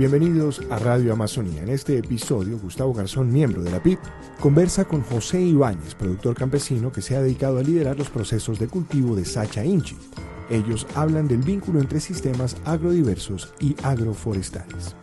[0.00, 1.60] Bienvenidos a Radio Amazonía.
[1.62, 3.98] En este episodio, Gustavo Garzón, miembro de la PIB,
[4.40, 8.66] conversa con José Ibáñez, productor campesino que se ha dedicado a liderar los procesos de
[8.66, 9.98] cultivo de Sacha Inchi.
[10.48, 14.96] Ellos hablan del vínculo entre sistemas agrodiversos y agroforestales.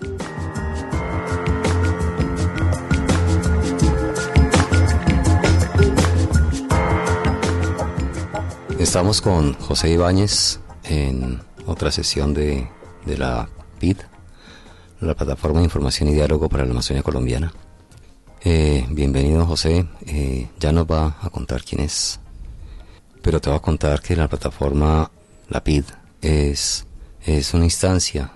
[8.79, 12.67] Estamos con José Ibáñez en otra sesión de,
[13.05, 13.47] la
[13.79, 13.97] PID,
[15.01, 17.53] la Plataforma de Información y Diálogo para la Amazonía Colombiana.
[18.43, 22.19] Eh, bienvenido José, eh, ya nos va a contar quién es,
[23.21, 25.11] pero te voy a contar que la plataforma,
[25.49, 25.83] la PID,
[26.21, 26.85] es,
[27.25, 28.31] es una instancia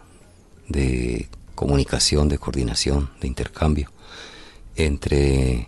[0.68, 3.90] de comunicación, de coordinación, de intercambio
[4.76, 5.68] entre,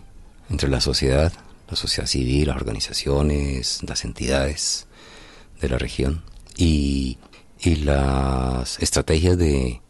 [0.50, 1.32] entre la sociedad,
[1.68, 4.86] la sociedad civil, las organizaciones, las entidades
[5.60, 6.22] de la región
[6.56, 7.18] y,
[7.64, 9.80] las estrategias de,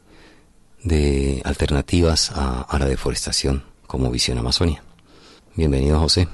[0.85, 4.83] de alternativas a, la deforestación como Visión Amazonia.
[5.57, 6.29] Bienvenido José.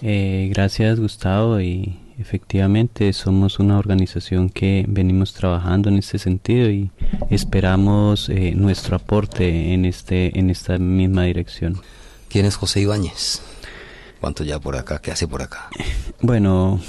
[0.00, 6.90] Eh, gracias Gustavo y efectivamente somos una organización que venimos trabajando en este sentido y
[7.30, 11.80] esperamos eh, nuestro aporte en este en esta misma dirección.
[12.28, 13.42] ¿Quién es José Ibáñez?
[14.20, 15.00] ¿Cuánto ya por acá?
[15.00, 15.68] ¿Qué hace por acá?
[16.24, 16.80] Bueno,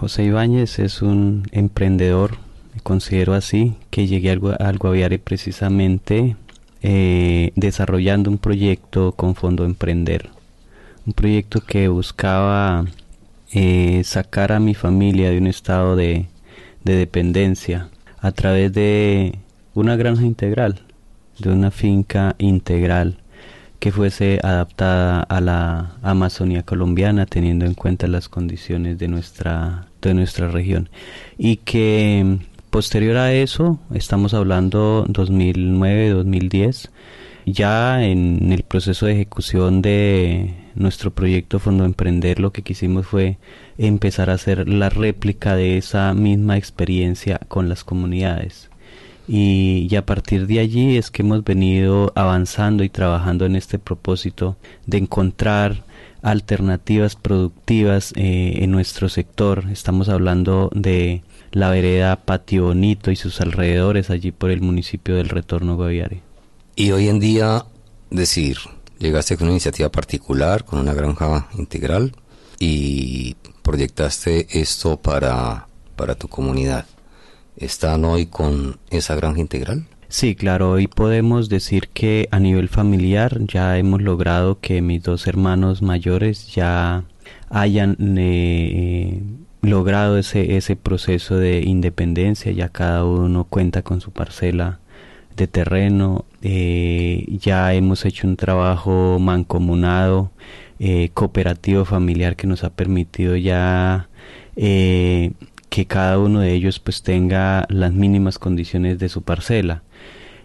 [0.00, 2.38] José Ibáñez es un emprendedor,
[2.82, 6.36] considero así, que llegué al, Guaviare precisamente
[6.82, 10.30] eh, desarrollando un proyecto con Fondo Emprender.
[11.06, 12.86] Un proyecto que buscaba
[13.52, 16.26] eh, sacar a mi familia de un estado de,
[16.84, 17.88] de dependencia
[18.20, 19.38] a través de
[19.74, 20.80] una granja integral,
[21.38, 23.18] de una finca integral
[23.82, 30.14] que fuese adaptada a la Amazonía colombiana teniendo en cuenta las condiciones de nuestra de
[30.14, 30.88] nuestra región
[31.36, 32.38] y que
[32.72, 36.88] posterior a eso estamos hablando 2009-2010
[37.44, 43.36] ya en el proceso de ejecución de nuestro proyecto Fondo Emprender lo que quisimos fue
[43.76, 48.70] empezar a hacer la réplica de esa misma experiencia con las comunidades
[49.28, 54.56] y, a partir de allí es que hemos venido avanzando y trabajando en este propósito
[54.86, 55.84] de encontrar
[56.22, 59.64] alternativas productivas eh, en nuestro sector.
[59.70, 65.28] Estamos hablando de la vereda Patio Bonito y sus alrededores allí por el municipio del
[65.28, 66.20] Retorno Guaviare.
[66.74, 67.64] Y hoy en día,
[68.10, 68.58] decir,
[68.98, 72.12] llegaste con una iniciativa particular, con una granja integral
[72.58, 76.86] y proyectaste esto para, para tu comunidad
[77.56, 79.84] están hoy con esa granja integral?
[80.08, 85.26] Sí, claro, hoy podemos decir que a nivel familiar ya hemos logrado que mis dos
[85.26, 87.04] hermanos mayores ya
[87.48, 89.22] hayan eh,
[89.62, 94.80] logrado ese, ese proceso de independencia, ya cada uno cuenta con su parcela
[95.36, 100.30] de terreno, eh, ya hemos hecho un trabajo mancomunado,
[100.78, 104.08] eh, cooperativo familiar que nos ha permitido ya
[105.72, 109.82] que cada uno de ellos pues tenga las mínimas condiciones de su parcela.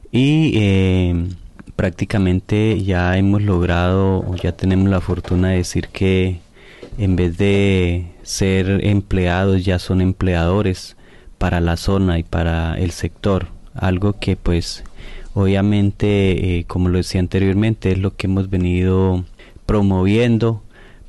[0.10, 1.28] Y eh,
[1.76, 6.40] prácticamente ya hemos logrado o ya tenemos la fortuna de decir que
[6.98, 10.98] en vez de ser empleados ya son empleadores
[11.38, 13.48] para la zona y para el sector.
[13.74, 14.84] Algo que pues
[15.34, 19.24] obviamente eh, como lo decía anteriormente es lo que hemos venido
[19.66, 20.62] promoviendo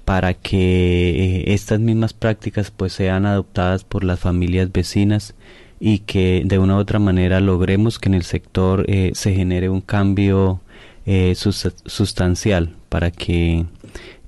[0.04, 5.34] para que eh, estas mismas prácticas pues sean adoptadas por las familias vecinas
[5.80, 9.70] y que de una u otra manera logremos que en el sector eh, se genere
[9.70, 10.60] un cambio
[11.04, 13.66] eh, sustancial para que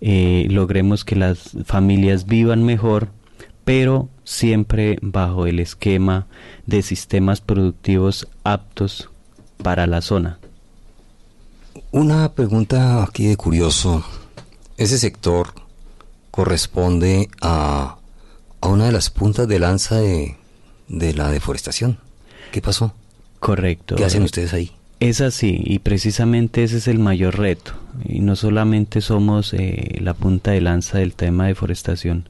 [0.00, 3.08] logremos que las familias vivan mejor
[3.70, 6.26] pero siempre bajo el esquema
[6.66, 9.10] de sistemas productivos aptos
[9.62, 10.40] para la zona.
[11.92, 14.04] Una pregunta aquí de curioso.
[14.76, 15.54] Ese sector
[16.32, 17.98] corresponde a,
[18.60, 20.36] a una de las puntas de lanza de,
[20.88, 21.98] de la deforestación.
[22.50, 22.92] ¿Qué pasó?
[23.38, 23.94] Correcto.
[23.96, 24.72] ¿Qué hacen ustedes ahí?
[25.00, 27.72] Es así, y precisamente ese es el mayor reto.
[28.04, 32.28] Y no solamente somos eh, la punta de lanza del tema de deforestación,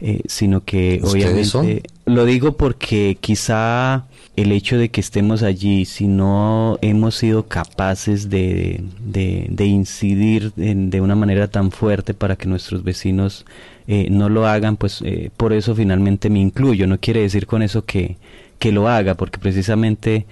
[0.00, 6.06] eh, sino que obviamente lo digo porque quizá el hecho de que estemos allí, si
[6.06, 12.82] no hemos sido capaces de, de, incidir de una manera tan fuerte para que nuestros
[12.82, 13.44] vecinos
[13.86, 16.86] eh, no lo hagan, pues eh, por eso finalmente me incluyo.
[16.86, 18.16] No quiere decir con eso que,
[18.58, 20.26] que lo haga, porque precisamente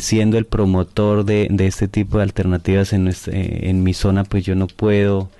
[0.00, 4.54] siendo el promotor de, de, este tipo de alternativas en, en mi zona, pues yo
[4.54, 5.30] no puedo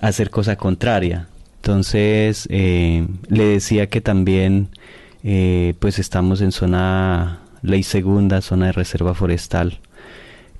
[0.00, 1.28] hacer cosa contraria.
[1.62, 4.68] Entonces, eh, le decía que también,
[5.22, 9.78] eh, pues estamos en zona ley segunda, zona de reserva forestal,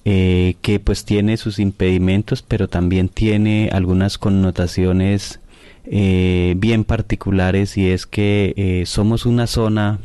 [0.05, 5.41] eh, que pues tiene sus impedimentos, pero también tiene algunas connotaciones
[5.87, 9.99] eh, bien particulares y es que eh, somos una zona,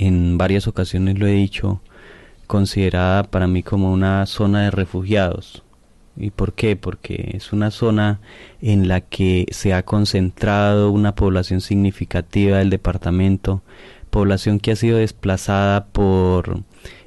[0.00, 1.82] en varias ocasiones lo he dicho,
[2.46, 5.62] considerada para mí como una zona de refugiados.
[6.16, 6.74] ¿Y por qué?
[6.74, 8.20] Porque es una zona
[8.62, 13.62] en la que se ha concentrado una población significativa del departamento,
[14.10, 16.62] población que ha sido desplazada por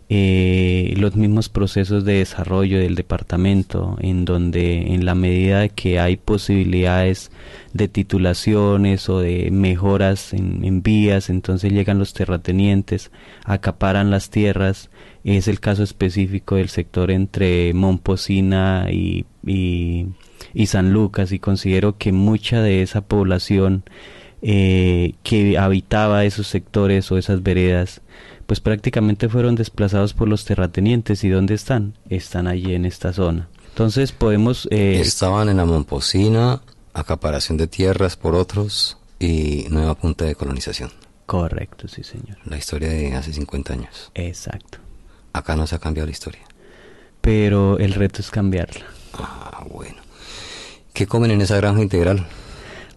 [0.09, 6.17] eh, los mismos procesos de desarrollo del departamento, en donde en la medida que hay
[6.17, 7.31] posibilidades
[7.73, 13.11] de titulaciones o de mejoras en, vías, entonces llegan los terratenientes,
[13.45, 14.89] acaparan las tierras,
[15.23, 22.11] es el caso específico del sector entre Momposina y, y, San Lucas, y considero que
[22.11, 23.83] mucha de esa población
[24.41, 28.01] eh, que habitaba esos sectores o esas veredas
[28.45, 31.23] pues prácticamente fueron desplazados por los terratenientes.
[31.23, 31.93] ¿Y dónde están?
[32.09, 33.49] Están allí en esta zona.
[33.69, 34.67] Entonces podemos...
[34.71, 36.61] Eh, Estaban en la Momposina,
[36.93, 40.91] acaparación de tierras por otros y nueva punta de colonización.
[41.25, 42.37] Correcto, sí señor.
[42.45, 44.11] La historia de hace 50 años.
[44.13, 44.79] Exacto.
[45.31, 46.41] Acá no se ha cambiado la historia.
[47.21, 48.85] Pero el reto es cambiarla.
[49.13, 50.01] Ah, bueno.
[50.93, 52.27] ¿Qué comen en esa granja integral?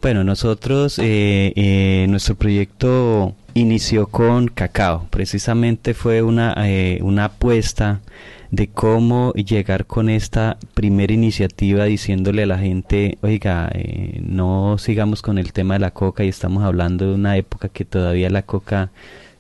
[0.03, 5.07] Bueno, nosotros, eh, eh, nuestro proyecto inició con cacao.
[5.11, 8.03] Precisamente fue una, eh, una apuesta
[8.51, 15.23] de cómo llegar con esta primera iniciativa diciéndole a la gente, oiga, eh, no sigamos
[15.23, 18.43] con el tema de la coca y estamos hablando de una época que todavía la
[18.43, 18.91] coca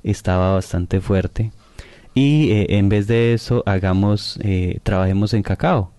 [0.02, 1.52] estaba bastante fuerte.
[2.14, 4.40] Y eh, en vez de eso, hagamos,
[4.82, 5.92] trabajemos en cacao.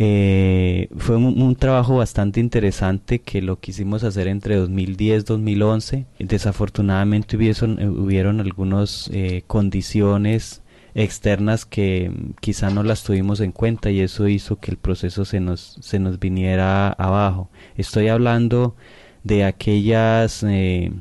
[0.00, 6.06] Eh, fue un, trabajo bastante interesante que lo quisimos hacer entre 2010 y 2011.
[6.20, 10.62] Desafortunadamente hubieron, eh, hubieron algunas eh, condiciones
[10.94, 15.40] externas que quizá no las tuvimos en cuenta y eso hizo que el proceso se
[15.40, 17.50] nos, se nos viniera abajo.
[17.76, 18.76] Estoy hablando
[19.24, 20.42] de aquellas...
[20.42, 20.92] de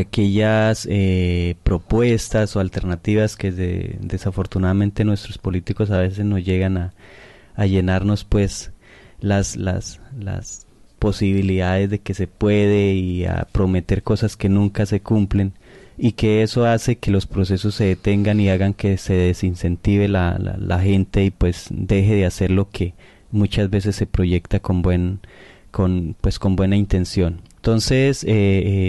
[0.00, 0.88] aquellas
[1.62, 3.52] propuestas o alternativas que
[4.00, 6.92] desafortunadamente nuestros políticos a veces no llegan a,
[7.56, 8.72] a llenarnos pues
[9.20, 10.66] las, las, las
[10.98, 15.52] posibilidades de que se puede y a prometer cosas que nunca se cumplen
[15.98, 20.38] y que eso hace que los procesos se detengan y hagan que se desincentive la,
[20.38, 22.94] la, gente y pues deje de hacer lo que
[23.30, 25.20] muchas veces se proyecta con buen
[25.70, 27.40] con pues con buena intención.
[27.56, 28.28] Entonces eh,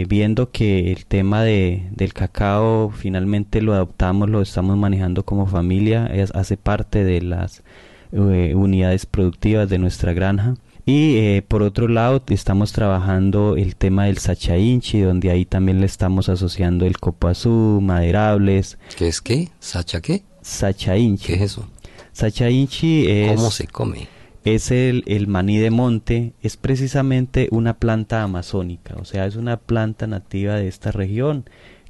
[0.01, 5.47] eh, viendo que el tema de, del cacao finalmente lo adoptamos lo estamos manejando como
[5.47, 7.63] familia es, hace parte de las
[8.11, 10.55] eh, unidades productivas de nuestra granja.
[10.85, 15.85] Y eh, por otro lado, estamos trabajando el tema del Sacha-Inchi, donde ahí también le
[15.85, 18.77] estamos asociando el copoazú, maderables.
[18.97, 19.49] ¿Qué es qué?
[19.59, 20.23] ¿Sacha qué?
[20.41, 21.27] Sacha-Inchi.
[21.27, 21.67] ¿Qué es eso?
[22.13, 23.35] Sacha-Inchi es...
[23.35, 24.07] ¿Cómo se come?
[24.45, 29.57] Es el, el maní de monte, es precisamente una planta amazónica, o sea, es una
[29.57, 31.43] planta nativa de esta región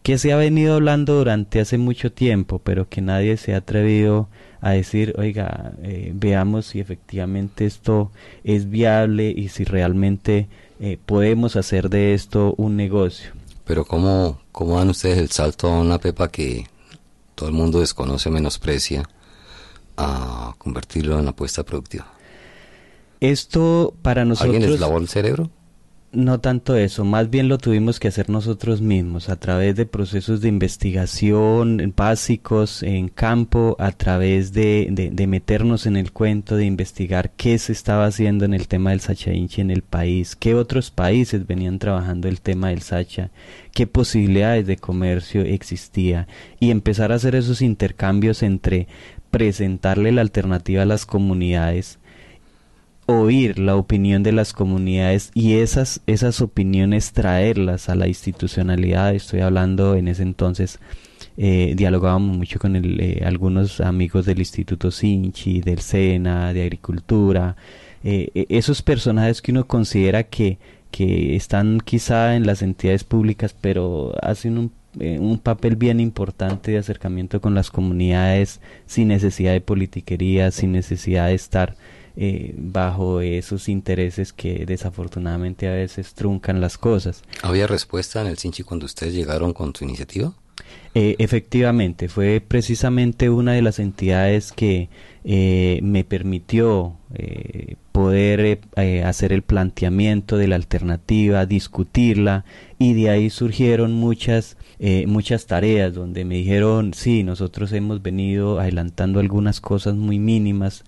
[0.08, 4.22] que se ha venido hablando durante hace mucho tiempo, pero que nadie se ha atrevido
[4.22, 4.28] a
[4.62, 8.12] decir, oiga, eh, veamos si efectivamente esto
[8.44, 10.48] es viable y si realmente
[10.80, 13.32] eh, podemos hacer de esto un negocio.
[13.66, 16.68] Pero ¿cómo, ¿cómo dan ustedes el salto a una pepa que
[17.36, 19.04] todo el mundo desconoce, menosprecia,
[19.98, 22.08] a convertirlo en apuesta productiva?
[23.20, 24.54] Esto para nosotros...
[24.54, 25.50] ¿Alguien les lavó el cerebro?
[26.14, 30.40] No tanto eso, más bien lo tuvimos que hacer nosotros mismos a través de procesos
[30.40, 37.32] de investigación básicos en campo, a través de, de, meternos en el cuento, de investigar
[37.32, 40.92] qué se estaba haciendo en el tema del Sacha Inchi en el país, qué otros
[40.92, 43.30] países venían trabajando el tema del Sacha,
[43.74, 48.88] qué posibilidades de comercio existía y empezar a hacer esos intercambios entre
[49.30, 52.00] presentarle la alternativa a las comunidades,
[53.08, 59.16] oír la opinión de las comunidades y esas, esas opiniones traerlas a la institucionalidad.
[59.16, 60.80] Estoy hablando en ese entonces,
[61.38, 67.56] eh, dialogábamos mucho con el, eh, algunos amigos del Instituto Sinchi, del SENA, de Agricultura,
[68.04, 70.60] eh, e, esos personajes que uno considera que,
[70.92, 76.80] que están quizá en las entidades públicas, pero hacen un un papel bien importante de
[76.80, 81.76] acercamiento con las comunidades sin necesidad de politiquería, sin necesidad de estar
[82.18, 87.24] eh, bajo esos intereses que desafortunadamente a veces truncan las cosas.
[87.44, 90.34] ¿Había respuesta en el Sinchi cuando ustedes llegaron con su iniciativa?
[90.96, 94.90] Eh, efectivamente, fue precisamente una de las entidades que
[95.24, 98.62] eh, me permitió eh, poder
[99.06, 102.46] hacer el planteamiento de la alternativa, discutirla
[102.80, 104.58] y de ahí surgieron muchas
[105.08, 110.84] muchas tareas donde me dijeron sí nosotros hemos venido adelantando algunas cosas muy mínimas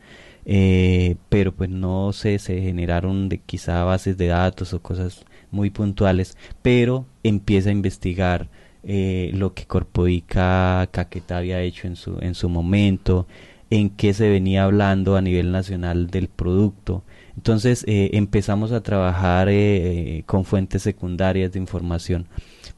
[1.30, 6.38] pero pues no sé se generaron de quizá bases de datos o cosas muy puntuales
[6.64, 8.50] pero empieza a investigar
[8.84, 13.28] eh, lo que Corpoica Caquetá había hecho en su, en su momento,
[13.70, 17.04] en qué se venía hablando a nivel nacional del producto.
[17.36, 22.28] Entonces eh, empezamos a trabajar eh, con fuentes secundarias de información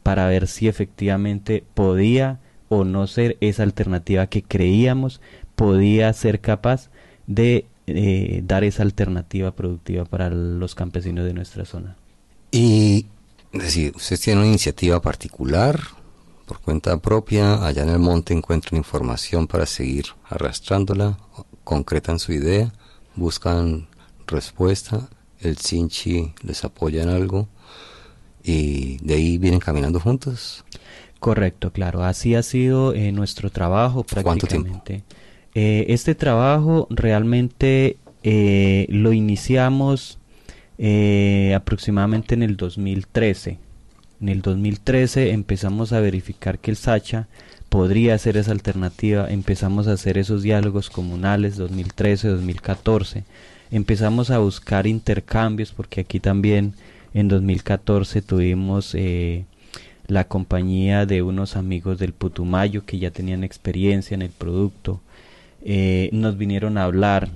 [0.04, 5.22] para ver si efectivamente podía o no ser esa alternativa que creíamos
[5.56, 6.90] podía ser capaz
[7.36, 7.66] de
[8.46, 11.98] dar esa alternativa productiva para los campesinos de nuestra zona.
[12.52, 13.06] Y
[13.52, 15.80] es decir, usted tiene una iniciativa particular
[16.46, 21.18] por cuenta propia, allá en el monte encuentran información para seguir arrastrándola,
[21.64, 22.74] concretan su idea,
[23.16, 23.88] buscan
[24.28, 25.10] respuesta,
[25.40, 27.48] el Sinchi les apoya en algo
[28.44, 30.66] y de ahí vienen caminando juntos.
[31.20, 35.04] Correcto, claro, así ha sido eh, nuestro trabajo prácticamente.
[35.54, 40.18] Eh, este trabajo realmente eh, lo iniciamos
[41.54, 43.60] aproximadamente en el 2013
[44.22, 47.28] en el 2013 empezamos a verificar que el Sacha
[47.70, 53.24] podría ser esa alternativa, empezamos a hacer esos diálogos comunales 2013-2014,
[53.72, 56.76] empezamos a buscar intercambios porque aquí también
[57.16, 59.46] en 2014 tuvimos eh,
[60.06, 65.02] la compañía de unos amigos del Putumayo que ya tenían experiencia en el producto,
[65.64, 67.30] eh, nos vinieron a hablar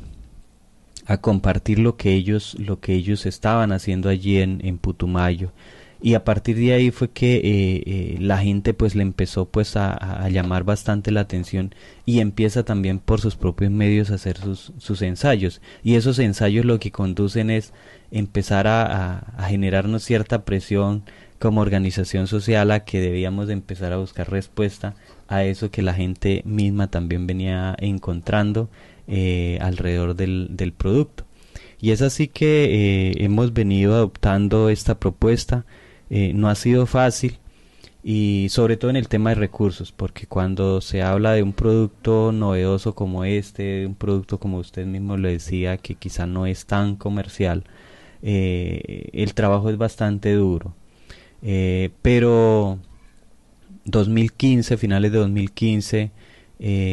[1.06, 5.52] a compartir lo que ellos lo que ellos estaban haciendo allí en, Putumayo.
[6.02, 7.42] Y a partir de ahí fue que eh,
[7.86, 11.74] eh, la gente pues le empezó pues a, llamar bastante la atención
[12.06, 15.62] y empieza también por sus propios medios a hacer sus, sus ensayos.
[15.84, 17.74] Y esos ensayos lo que conducen es
[18.12, 21.04] empezar a, a, generarnos cierta presión
[21.40, 24.96] como organización social a que debíamos de empezar a buscar respuesta
[25.28, 28.70] a eso que la gente misma también venía encontrando
[29.08, 31.26] eh, alrededor del, del producto
[31.80, 35.66] y es así que hemos venido adoptando esta propuesta
[36.10, 37.40] eh, no ha sido fácil
[38.04, 42.32] y sobre todo en el tema de recursos, porque cuando se habla de un producto
[42.32, 46.98] novedoso como este, un producto como usted mismo le decía, que quizá no es tan
[46.98, 47.64] comercial,
[48.22, 50.76] eh, el trabajo es bastante duro.
[51.42, 52.80] Eh, pero
[53.86, 56.12] 2015, finales de 2015,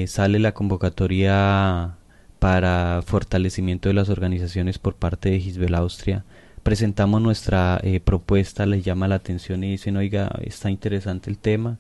[0.07, 1.97] sale la convocatoria
[2.43, 6.25] para fortalecimiento de las organizaciones por parte de Gisbel Austria.
[6.65, 11.79] Presentamos nuestra eh, propuesta, les llama la atención y dicen, oiga, está interesante el tema,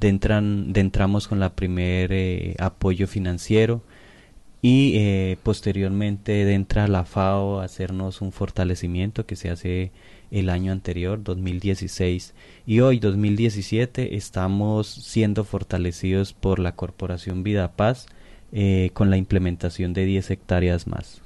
[0.00, 3.80] de, entran, de entramos con la primer eh, apoyo financiero
[4.60, 9.92] y eh, posteriormente entra la FAO a hacernos un fortalecimiento que se hace
[10.32, 12.34] el año anterior, 2016,
[12.66, 18.06] y hoy, 2017, estamos siendo fortalecidos por la Corporación Vida Paz
[18.92, 21.22] con la implementación de 10 hectáreas más.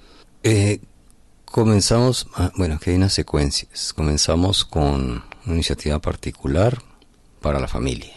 [1.47, 3.93] Comenzamos, ah, bueno, que hay unas secuencias.
[3.95, 6.83] Comenzamos con una iniciativa particular
[7.41, 8.13] para la familia.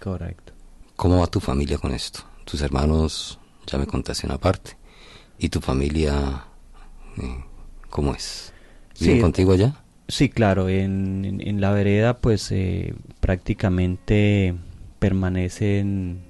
[0.00, 0.52] Correcto.
[0.94, 2.20] ¿Cómo va tu familia con esto?
[2.44, 4.76] Tus hermanos, ya me contaste una parte.
[5.38, 6.46] ¿Y tu familia,
[7.16, 7.44] eh,
[7.90, 8.52] cómo es?
[9.00, 9.82] ¿Viven contigo allá?
[10.08, 10.68] Sí, claro.
[10.68, 14.54] En, en, la vereda, pues eh, prácticamente
[14.98, 16.20] permanecen.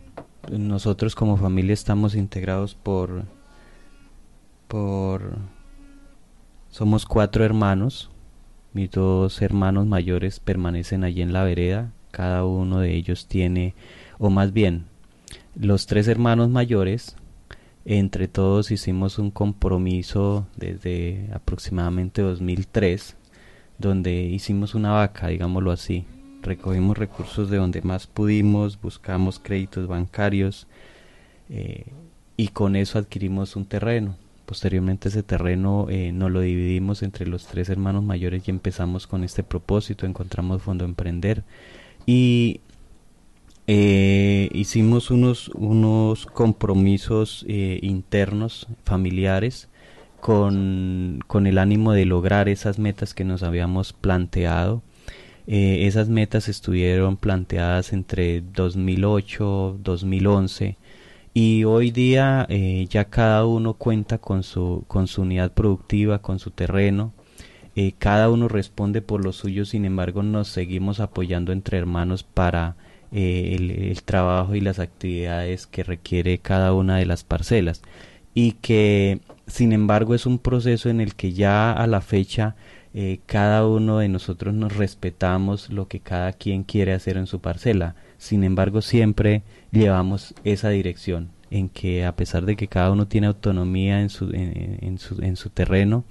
[0.51, 3.25] Nosotros como familia estamos integrados por
[4.69, 5.39] por
[6.71, 8.11] somos cuatro hermanos.
[8.73, 11.93] Mis dos hermanos mayores permanecen allí en la vereda.
[12.11, 13.75] Cada uno de ellos tiene,
[14.19, 14.85] o más bien,
[15.55, 17.17] los tres hermanos mayores,
[17.87, 23.17] entre todos hicimos un compromiso desde aproximadamente 2003,
[23.79, 26.05] donde hicimos una vaca, digámoslo así.
[26.43, 30.67] Recogimos recursos de donde más pudimos, buscamos créditos bancarios
[31.49, 31.87] eh,
[32.37, 34.17] y con eso adquirimos un terreno
[34.47, 39.25] Posteriormente ese terreno eh, nos lo dividimos entre los tres hermanos mayores y empezamos con
[39.25, 41.43] este propósito, encontramos Fondo Emprender
[42.07, 42.61] y
[43.67, 49.69] eh, hicimos unos, unos compromisos internos, familiares,
[50.27, 54.83] con, con, el ánimo de lograr esas metas que nos habíamos planteado.
[55.47, 60.77] esas metas estuvieron planteadas entre 2008, 2011
[61.39, 66.39] y hoy día eh, ya cada uno cuenta con su, con su unidad productiva, con
[66.39, 67.13] su terreno,
[67.77, 72.77] eh, cada uno responde por lo suyo, sin embargo nos seguimos apoyando entre hermanos para
[73.13, 77.83] el, trabajo y las actividades que requiere cada una de las parcelas
[78.35, 82.57] y que sin embargo es un proceso en el que ya a la fecha
[83.27, 87.95] cada uno de nosotros nos respetamos lo que cada quien quiere hacer en su parcela
[88.17, 93.27] sin embargo siempre llevamos esa dirección en que a pesar de que cada uno tiene
[93.27, 96.05] autonomía en su, en, su, en su terreno,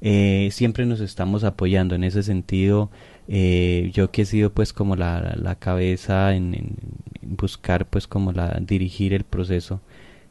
[0.00, 2.90] eh, siempre nos estamos apoyando en ese sentido.
[3.28, 6.76] Eh, yo que he sido pues como la, la cabeza en,
[7.22, 9.80] buscar pues como la dirigir el proceso,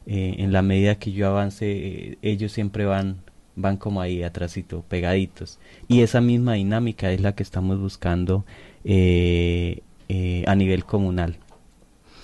[0.06, 3.22] eh, en la medida que yo avance, ellos siempre van
[3.56, 5.60] van como ahí atrásito, pegaditos.
[5.86, 8.44] Y esa misma dinámica es la que estamos buscando
[8.84, 11.38] a nivel comunal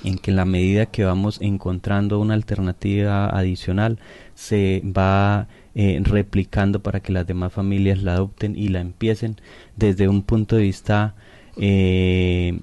[0.04, 3.98] en que en la medida que vamos encontrando una alternativa adicional
[4.34, 9.36] se va eh, replicando para que las demás familias la adopten y la empiecen
[9.76, 11.14] desde un punto de vista
[11.56, 12.58] eh,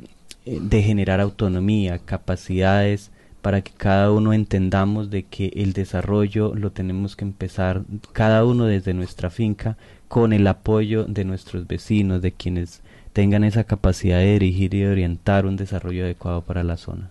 [0.45, 3.11] de generar autonomía, capacidades,
[3.47, 8.65] para que cada uno entendamos de que el desarrollo lo tenemos que empezar cada uno
[8.65, 9.77] desde nuestra finca
[10.09, 12.81] con el apoyo de nuestros vecinos, de quienes
[13.13, 17.09] tengan esa capacidad de dirigir y de orientar un desarrollo adecuado para la zona.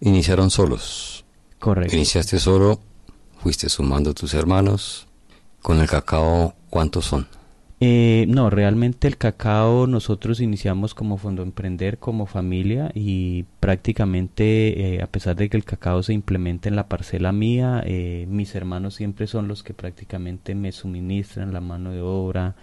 [0.00, 1.26] Iniciaron solos.
[1.58, 1.94] Correcto.
[1.94, 2.80] Iniciaste solo,
[3.42, 5.06] fuiste sumando tus hermanos.
[5.60, 7.28] Con el cacao, ¿cuántos son?
[7.80, 15.02] Eh, no, realmente el cacao nosotros iniciamos como Fondo Emprender, como familia y prácticamente eh,
[15.02, 18.94] a pesar de que el cacao se implementa en la parcela mía, eh, mis hermanos
[18.94, 22.54] siempre son los que prácticamente me suministran la mano de obra,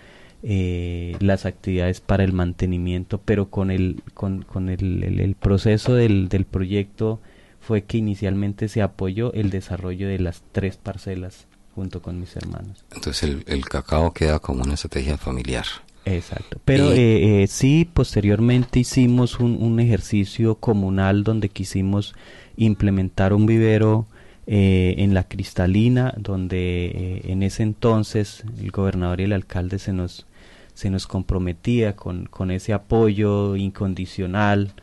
[0.43, 6.45] las actividades para el mantenimiento, pero con el, con, con el, el, proceso del, del
[6.45, 7.21] proyecto
[7.59, 12.83] fue que inicialmente se apoyó el desarrollo de las tres parcelas junto con mis hermanos.
[12.93, 15.65] Entonces el, cacao queda como una estrategia familiar.
[16.05, 16.59] Exacto.
[16.65, 22.15] Pero eh, eh, sí, posteriormente hicimos un, ejercicio comunal donde quisimos
[22.57, 24.07] implementar un vivero
[24.47, 30.25] eh, en la cristalina, donde en ese entonces el gobernador y el alcalde se nos,
[30.73, 34.73] se nos comprometía con, con ese apoyo incondicional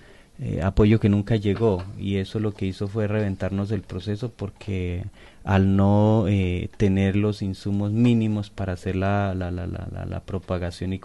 [0.40, 5.04] eh, apoyo que nunca llegó y eso lo que hizo fue reventarnos el proceso porque
[5.44, 11.00] al no eh, tener los insumos mínimos para hacer la, la, la, la, propagación y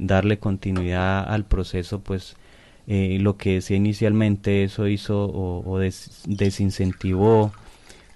[0.00, 2.36] darle continuidad al proceso, pues
[2.86, 5.78] eh, lo que decía inicialmente eso hizo o,
[6.26, 7.52] desincentivó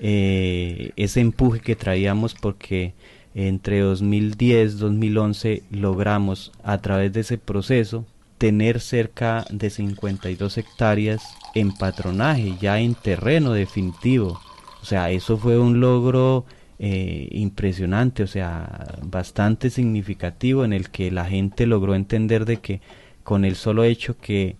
[0.00, 2.94] ese empuje que traíamos porque
[3.34, 8.04] entre 2010 2011 logramos a través de ese proceso
[8.38, 11.22] tener cerca de 52 hectáreas
[11.54, 14.40] en patronaje, ya en terreno definitivo.
[14.84, 16.44] O sea, eso fue un logro
[16.78, 22.82] eh, impresionante, o sea, bastante significativo en el que la gente logró entender de que
[23.22, 24.56] con el solo hecho que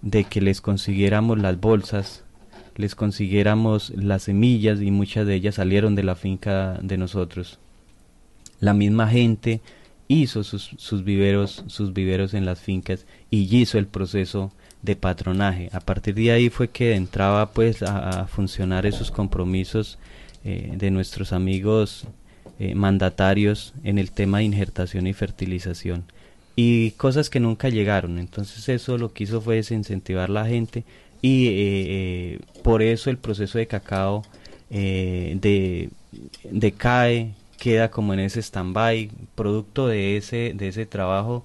[0.00, 2.24] de que les consiguiéramos las bolsas,
[2.76, 7.58] les consiguiéramos las semillas y muchas de ellas salieron de la finca de nosotros.
[8.60, 9.60] La misma gente
[10.08, 15.70] hizo sus, sus, viveros, sus viveros en las fincas y hizo el proceso de patronaje.
[15.72, 19.98] A partir de ahí fue que entraba pues a, funcionar esos compromisos
[20.44, 22.06] eh, de nuestros amigos
[22.58, 26.04] eh, mandatarios en el tema de injertación y fertilización
[26.54, 28.18] y cosas que nunca llegaron.
[28.18, 30.84] Entonces eso lo que hizo fue desincentivar la gente
[31.20, 34.24] y eh, por eso el proceso de cacao
[34.70, 35.90] de,
[36.50, 41.44] decae queda como en ese stand-by, producto de ese, de ese trabajo,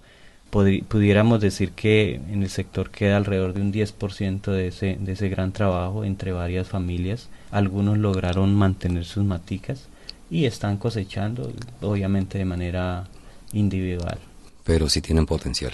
[0.51, 5.29] pudiéramos decir que en el sector queda alrededor de un 10% de ese, de ese
[5.29, 7.29] gran trabajo entre varias familias.
[7.51, 9.87] Algunos lograron mantener sus maticas
[10.29, 13.07] y están cosechando, obviamente de manera
[13.53, 14.19] individual.
[14.63, 15.73] Pero sí tienen potencial.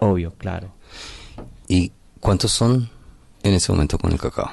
[0.00, 0.68] Obvio, claro.
[1.68, 2.90] ¿Y cuántos son
[3.42, 4.50] en ese momento con el cacao?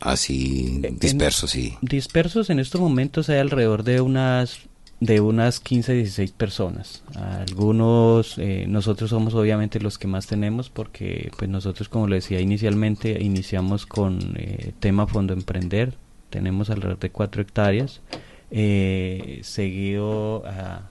[0.00, 1.76] Así dispersos y...
[1.82, 4.60] Dispersos en estos momentos hay alrededor de unas
[5.02, 7.02] de unas 15, 16 personas.
[7.16, 12.38] Algunos, eh, nosotros somos obviamente los que más tenemos porque pues nosotros como lo decía
[12.38, 15.94] inicialmente, iniciamos con eh, tema Fondo Emprender,
[16.30, 18.00] tenemos alrededor de 4 hectáreas.
[18.52, 20.82] Eh, seguido, ah,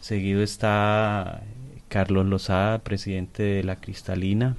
[0.00, 1.44] seguido está
[1.86, 4.56] Carlos Lozada, presidente de la Cristalina,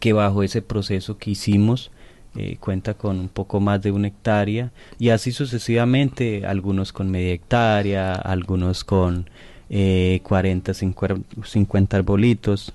[0.00, 1.92] que bajo ese proceso que hicimos,
[2.36, 7.32] eh, cuenta con un poco más de una hectárea y así sucesivamente, algunos con media
[7.32, 9.28] hectárea, algunos con
[9.70, 12.72] eh, 40, 50, arbolitos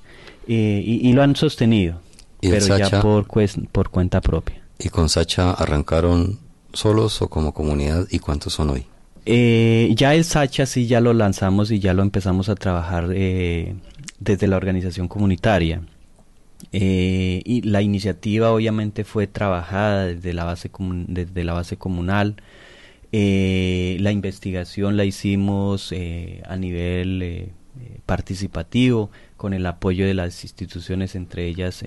[0.48, 2.02] eh, y, lo han sostenido,
[2.42, 3.28] pero ya por,
[3.72, 4.62] por cuenta propia.
[4.80, 6.40] ¿Y con Sacha arrancaron
[6.74, 8.86] solos o como comunidad y cuántos son hoy?
[9.26, 14.48] Eh, ya el Sacha sí ya lo lanzamos y ya lo empezamos a trabajar desde
[14.48, 15.82] la organización comunitaria.
[16.72, 20.70] Eh, y la iniciativa obviamente fue trabajada desde la base,
[21.08, 22.36] desde la base comunal.
[23.12, 27.52] Eh, la investigación la hicimos eh, a nivel
[28.06, 31.84] participativo con el apoyo de las instituciones, entre ellas,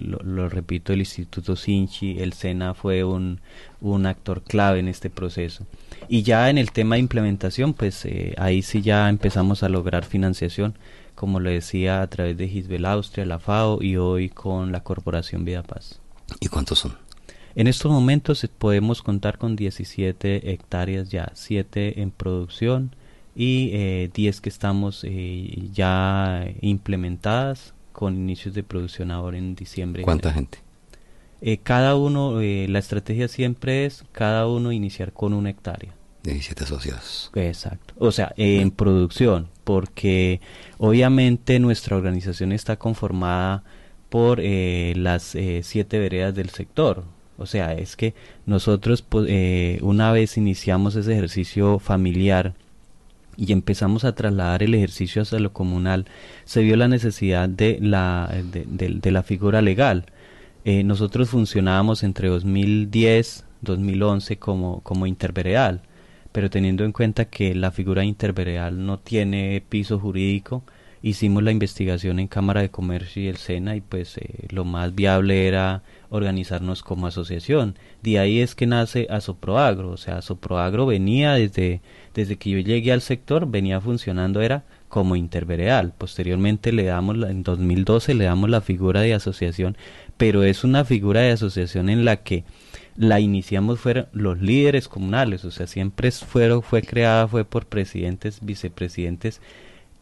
[0.00, 3.40] lo, repito, el Instituto Sinchi, el SENA fue un,
[3.82, 5.66] un, actor clave en este proceso.
[6.08, 10.74] Y ya en el tema de implementación, pues ahí sí ya empezamos a lograr financiación
[11.18, 15.44] como le decía, a través de Gisbel Austria, la FAO y hoy con la Corporación
[15.44, 15.98] Vida Paz.
[16.38, 16.96] ¿Y cuántos son?
[17.56, 22.94] En estos momentos podemos contar con 17 hectáreas ya, 7 en producción
[23.34, 30.04] y eh, 10 que estamos eh, ya implementadas con inicios de producción ahora en diciembre.
[30.04, 30.58] ¿Cuánta gente?
[31.40, 35.96] Eh, cada uno, eh, la estrategia siempre es cada uno iniciar con una hectárea.
[36.22, 37.32] 17 asociados.
[37.34, 37.94] Exacto.
[37.98, 40.40] O sea, en producción, porque
[40.78, 43.64] obviamente nuestra organización está conformada
[44.08, 47.04] por eh, las eh, siete veredas del sector.
[47.36, 48.14] O sea, es que
[48.46, 52.54] nosotros eh, una vez iniciamos ese ejercicio familiar
[53.36, 56.06] y empezamos a trasladar el ejercicio hacia lo comunal,
[56.46, 60.06] se vio la necesidad de la, de, la figura legal.
[60.64, 65.82] nosotros funcionábamos entre 2010 2011 como, como interveredal
[66.32, 70.62] pero teniendo en cuenta que la figura intervereal no tiene piso jurídico,
[71.02, 74.94] hicimos la investigación en Cámara de Comercio y el SENA y pues eh, lo más
[74.94, 77.76] viable era organizarnos como asociación.
[78.02, 81.80] De ahí es que nace Asoproagro, o sea, Asoproagro venía desde,
[82.14, 85.92] desde que yo llegué al sector, venía funcionando, era como intervereal.
[85.96, 89.76] Posteriormente le damos, en 2012 le damos la figura de asociación,
[90.16, 92.44] pero es una figura de asociación en la que
[92.98, 98.40] la iniciamos fueron los líderes comunales, o sea, siempre fueron, fue creada, fue por presidentes,
[98.42, 99.40] vicepresidentes,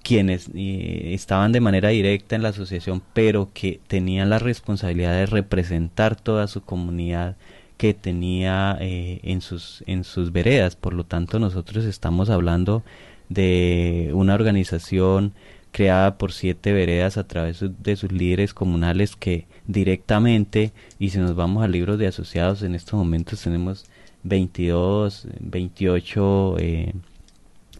[0.02, 5.26] quienes eh, estaban de manera directa en la asociación, pero que tenían la responsabilidad de
[5.26, 7.36] representar toda su comunidad
[7.76, 10.76] que tenía eh, en sus en sus veredas.
[10.76, 12.82] Por lo tanto, nosotros estamos hablando
[13.28, 15.34] de una organización
[15.72, 21.34] creada por siete veredas a través de sus líderes comunales que directamente, y si nos
[21.34, 23.86] vamos a libros de asociados, en estos momentos tenemos
[24.22, 26.92] 22, 28 eh,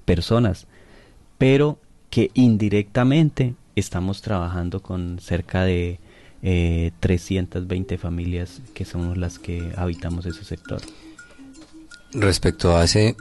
[0.05, 0.67] personas,
[1.39, 1.79] pero
[2.11, 6.01] que indirectamente estamos trabajando con cerca de
[6.43, 10.81] eh, 320 familias que somos las que habitamos ese sector.
[12.13, 13.17] Respecto a ese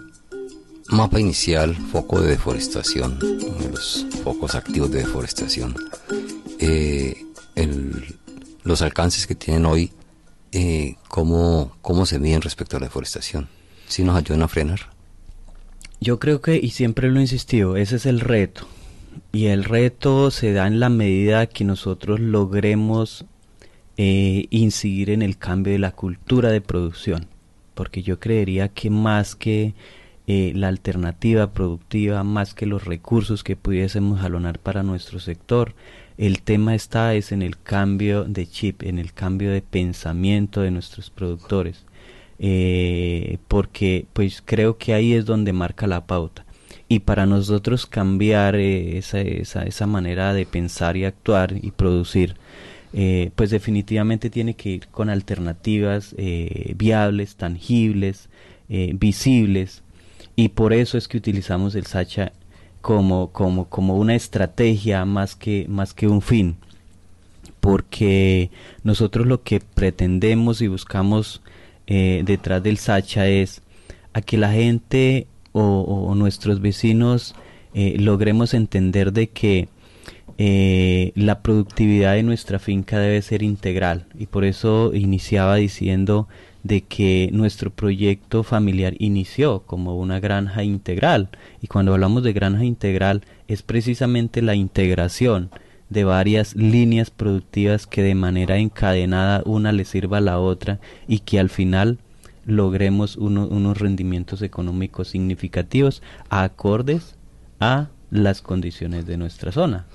[0.89, 3.17] Mapa inicial, foco de deforestación,
[3.71, 5.75] los focos activos de deforestación.
[6.59, 7.25] Eh,
[8.65, 9.91] los alcances que tienen hoy,
[10.51, 13.47] eh, ¿cómo, ¿cómo se miden respecto a la deforestación?
[13.87, 14.79] ¿Si nos ayudan a frenar?
[16.01, 18.67] Yo creo que, y siempre lo he insistido, ese es el reto.
[19.31, 23.25] Y el reto se da en la medida que nosotros logremos
[23.97, 27.27] eh, incidir en el cambio de la cultura de producción.
[27.75, 29.73] Porque yo creería que más que
[30.27, 35.75] eh, la alternativa productiva más que los recursos que pudiésemos jalonar para nuestro sector.
[36.17, 40.71] El tema está es en el cambio de chip, en el cambio de pensamiento de
[40.71, 41.85] nuestros productores,
[42.39, 46.45] eh, porque pues creo que ahí es donde marca la pauta.
[46.87, 52.35] Y para nosotros cambiar eh, esa, esa, esa, manera de pensar y actuar y producir,
[53.35, 56.15] pues definitivamente tiene que ir con alternativas
[56.77, 58.29] viables, tangibles,
[58.69, 59.83] visibles,
[60.37, 62.31] y por eso es que utilizamos el Sacha
[62.85, 66.55] como, como, como una estrategia más que, más que un fin,
[67.59, 68.51] porque
[68.83, 71.41] nosotros lo que pretendemos y buscamos
[71.87, 73.63] eh, detrás del Sacha es
[74.13, 77.33] a que la gente o, nuestros vecinos
[77.73, 79.67] eh, logremos entender de que
[80.37, 84.05] eh, la productividad de nuestra finca debe ser integral.
[84.19, 86.27] Y por eso iniciaba diciendo
[86.65, 91.29] de que nuestro proyecto familiar inició como una granja integral
[91.61, 95.51] y cuando hablamos de granja integral es precisamente la integración
[95.91, 101.19] de varias líneas productivas que de manera encadenada una le sirva a la otra y
[101.19, 101.99] que al final
[102.47, 106.01] logremos unos rendimientos económicos significativos
[106.31, 107.13] acordes
[107.59, 109.85] a las condiciones de nuestra zona.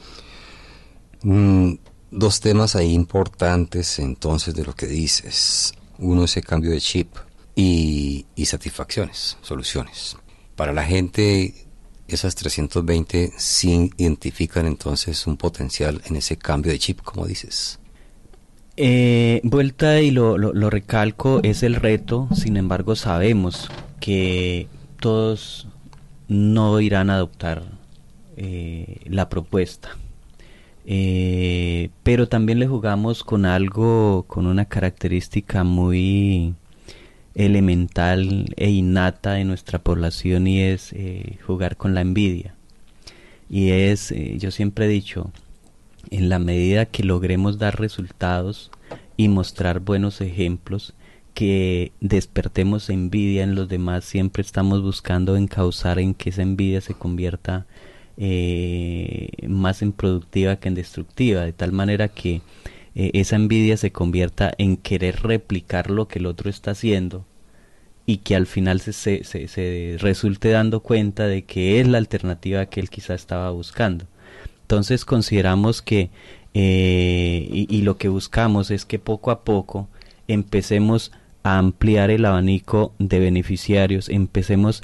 [1.23, 1.73] Mm,
[2.13, 7.15] dos temas ahí importantes entonces de lo que dices uno ese cambio de chip
[7.55, 10.17] y, satisfacciones, soluciones.
[10.57, 11.67] Para la gente,
[12.09, 17.79] esas 320 sí identifican entonces un potencial en ese cambio de chip, como dices.
[18.77, 24.69] Eh, vuelta y lo, lo, recalco, es el reto, sin embargo sabemos que
[25.01, 25.69] todos
[26.29, 27.63] no irán a adoptar
[28.37, 29.99] eh, la propuesta.
[30.93, 36.57] Eh, pero también le jugamos con algo, con una característica muy
[37.37, 42.57] elemental e innata de nuestra población y es eh, jugar con la envidia.
[43.49, 45.31] Y es, eh, yo siempre he dicho,
[46.11, 48.73] en la medida que logremos dar resultados
[49.17, 50.95] y mostrar buenos ejemplos,
[51.35, 56.95] que despertemos envidia en los demás, siempre estamos buscando encauzar en que esa envidia se
[56.95, 57.67] convierta
[58.23, 62.43] eh, más en productiva que en destructiva, de tal manera que
[62.95, 67.25] eh, esa envidia se convierta en querer replicar lo que el otro está haciendo
[68.05, 72.91] y que al final se, resulte dando cuenta de que es la alternativa que él
[72.91, 74.05] quizá estaba buscando.
[74.63, 76.11] Entonces consideramos que
[76.53, 79.89] eh, y, lo que buscamos es que poco a poco
[80.29, 81.11] empecemos
[81.43, 84.83] a ampliar el abanico de beneficiarios, empecemos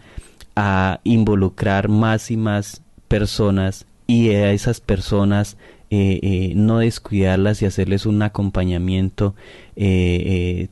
[0.54, 5.56] a involucrar más y más personas y a esas personas
[5.90, 9.34] eh, eh, no descuidarlas y hacerles un acompañamiento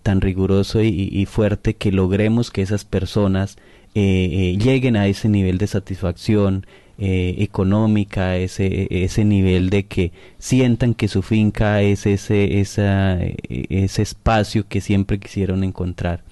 [0.02, 3.58] tan riguroso y, fuerte que logremos que esas personas
[3.94, 6.64] lleguen a ese nivel de satisfacción,
[6.96, 14.02] eh, económica, ese, ese nivel de que sientan que su finca es ese, esa, ese
[14.02, 16.22] espacio que siempre quisieron encontrar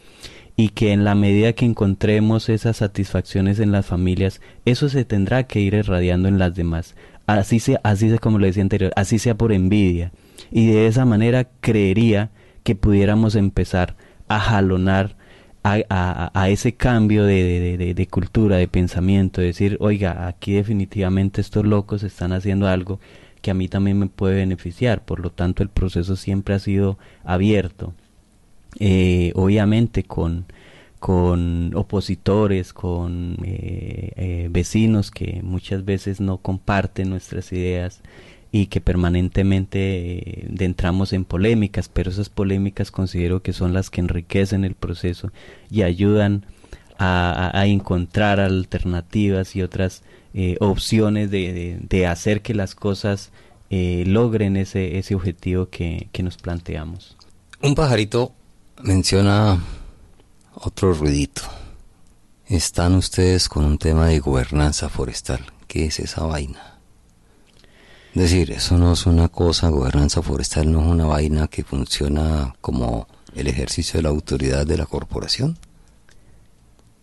[0.62, 5.42] y que en la medida que encontremos esas satisfacciones en las familias, eso se tendrá
[5.42, 6.94] que ir irradiando en las demás.
[7.26, 10.12] Así sea, así sea como lo decía anterior, así sea por envidia.
[10.52, 12.30] Y de esa manera creería
[12.62, 13.96] que pudiéramos empezar
[14.28, 15.16] a jalonar
[15.64, 22.32] a, ese cambio de, cultura, de pensamiento, de decir, oiga, aquí definitivamente estos locos están
[22.32, 23.00] haciendo algo
[23.40, 26.98] que a mí también me puede beneficiar, por lo tanto el proceso siempre ha sido
[27.24, 27.94] abierto,
[28.78, 30.46] eh, obviamente con,
[30.98, 38.02] con opositores, con eh, eh, vecinos que muchas veces no comparten nuestras ideas,
[38.54, 39.80] y que permanentemente
[40.18, 45.32] eh, entramos en polémicas, pero esas polémicas considero que son las que enriquecen el proceso
[45.70, 46.44] y ayudan
[46.98, 50.04] a, encontrar alternativas y otras
[50.34, 53.32] eh, opciones de, hacer que las cosas
[53.70, 57.16] logren ese, ese objetivo que, que nos planteamos.
[57.60, 58.32] Un pajarito
[58.82, 59.62] menciona
[60.54, 61.42] otro ruidito.
[62.46, 65.40] Están ustedes con un tema de gobernanza forestal.
[65.66, 66.80] ¿Qué es esa vaina?
[68.14, 72.54] Es decir, eso no es una cosa, gobernanza forestal no es una vaina que funciona
[72.60, 75.56] como el ejercicio de la autoridad de la corporación.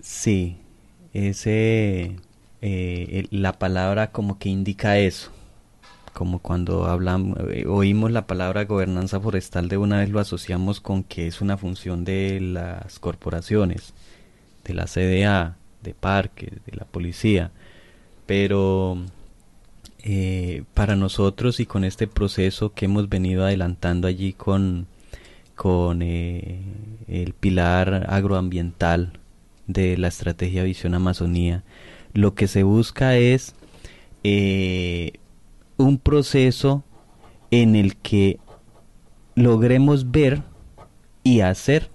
[0.01, 0.57] Sí,
[1.13, 2.15] ese,
[2.61, 5.31] eh, la palabra como que indica eso,
[6.13, 11.03] como cuando hablamos, eh, oímos la palabra gobernanza forestal de una vez lo asociamos con
[11.03, 13.93] que es una función de las corporaciones,
[14.63, 17.51] de la CDA, de parques, de la policía,
[18.25, 18.97] pero
[20.03, 24.87] eh, para nosotros y con este proceso que hemos venido adelantando allí con,
[25.55, 26.61] con eh,
[27.07, 29.19] el pilar agroambiental
[29.67, 31.63] de la estrategia Visión Amazonía,
[32.13, 33.55] lo que se busca es
[34.23, 35.13] eh,
[35.79, 36.83] un proceso
[37.51, 38.37] en el que
[39.33, 40.43] logremos ver
[41.23, 41.89] y hacer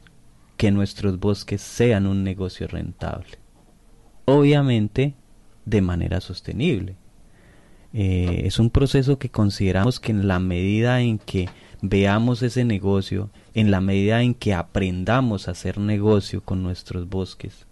[0.56, 3.38] que nuestros bosques sean un negocio rentable.
[4.24, 5.14] Obviamente
[5.66, 6.96] de manera sostenible
[7.92, 11.50] eh, es un proceso que consideramos que en la medida en que
[11.82, 17.66] veamos ese negocio, en la medida en que aprendamos a hacer negocio con nuestros bosques,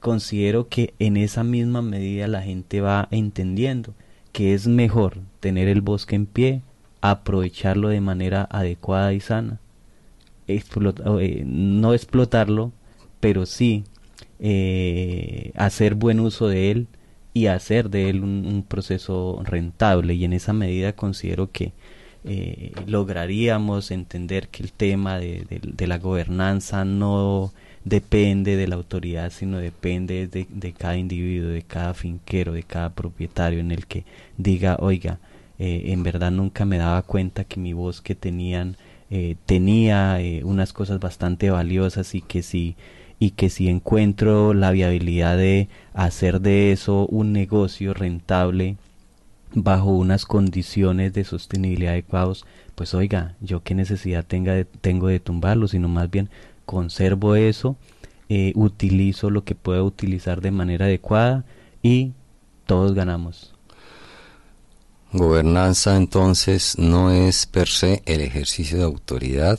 [0.00, 3.94] considero que en esa misma medida la gente va entendiendo
[4.32, 6.62] que es mejor tener el bosque en pie,
[7.00, 9.60] aprovecharlo de manera adecuada y sana,
[10.46, 12.72] eh, no explotarlo,
[13.20, 13.84] pero sí
[14.38, 16.88] eh, hacer buen uso de él,
[17.32, 20.14] y hacer de él un, proceso rentable.
[20.14, 21.72] Y en esa medida considero que
[22.24, 27.52] eh, lograríamos entender que el tema de, la gobernanza no
[27.84, 33.60] depende de la autoridad sino depende de, cada individuo de cada finquero de cada propietario
[33.60, 34.04] en el que
[34.36, 35.18] diga oiga
[35.58, 38.76] eh, en verdad nunca me daba cuenta que mi bosque tenían
[39.10, 42.76] eh, tenía unas cosas bastante valiosas y que si
[43.20, 48.76] y que si encuentro la viabilidad de hacer de eso un negocio rentable
[49.52, 55.68] bajo unas condiciones de sostenibilidad adecuados, pues oiga, yo qué necesidad tenga tengo de tumbarlo,
[55.68, 56.30] sino más bien
[56.70, 57.76] conservo eso,
[58.28, 61.44] eh, utilizo lo que puedo utilizar de manera adecuada
[61.82, 62.12] y
[62.64, 63.56] todos ganamos.
[65.12, 69.58] Gobernanza entonces no es per se el ejercicio de autoridad,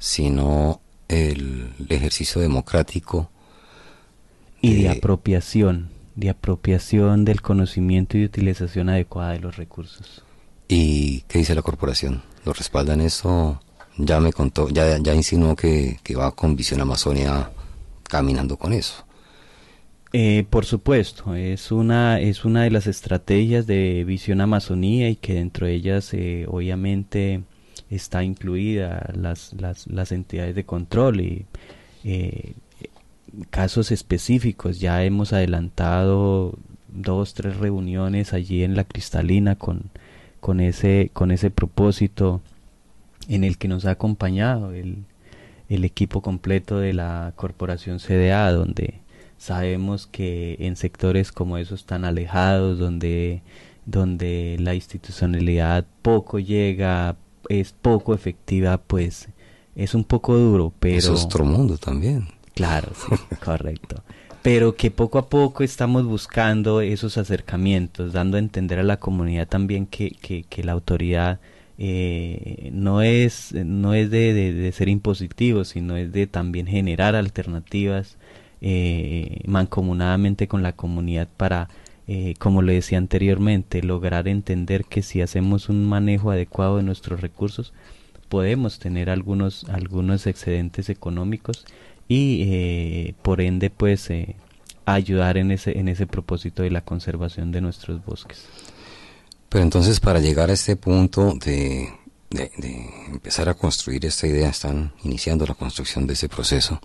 [0.00, 3.30] sino el ejercicio democrático
[4.60, 10.24] y de, apropiación, de apropiación del conocimiento y utilización adecuada de los recursos.
[10.66, 12.24] ¿Y qué dice la corporación?
[12.44, 13.60] ¿Lo respaldan eso?
[13.96, 17.50] Ya me contó, ya, ya insinuó que, que va con Visión Amazonia
[18.04, 19.04] caminando con eso.
[20.12, 25.34] Eh, por supuesto, es una, es una de las estrategias de Visión Amazonía y que
[25.34, 27.42] dentro de ellas eh, obviamente
[27.90, 31.46] está incluida las, las, las, entidades de control y
[32.02, 32.54] eh,
[33.50, 34.80] casos específicos.
[34.80, 36.54] Ya hemos adelantado
[36.88, 39.90] dos, tres reuniones allí en la cristalina con,
[40.40, 42.40] con, ese, con ese propósito
[43.34, 45.04] en el que nos ha acompañado el,
[45.68, 49.00] el equipo completo de la corporación CDA, donde
[49.40, 53.40] Sabemos que en sectores como esos tan alejados, donde,
[53.86, 57.16] donde la institucionalidad poco llega,
[57.48, 59.30] es poco efectiva, pues
[59.74, 60.98] es un poco duro, pero...
[60.98, 62.28] Es otro mundo también.
[62.54, 64.02] Claro, sí, correcto.
[64.42, 69.48] Pero que poco a poco estamos buscando esos acercamientos, dando a entender a la comunidad
[69.48, 71.40] también que, que, que la autoridad
[71.80, 78.18] eh, no es, no es de, de, ser impositivo, sino es de también generar alternativas
[78.60, 81.70] eh, mancomunadamente con la comunidad para,
[82.06, 87.22] eh, como le decía anteriormente, lograr entender que si hacemos un manejo adecuado de nuestros
[87.22, 87.72] recursos,
[88.28, 91.64] podemos tener algunos, algunos excedentes económicos
[92.08, 94.36] y eh, por ende pues eh,
[94.84, 98.46] ayudar en ese, en ese propósito de la conservación de nuestros bosques.
[99.50, 101.92] Pero entonces para llegar a este punto de,
[102.30, 106.80] de, empezar a construir esta idea, están iniciando la construcción de ese proceso,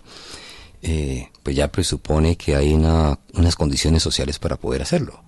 [0.82, 5.22] eh, pues ya presupone que hay una, unas condiciones sociales para poder hacerlo.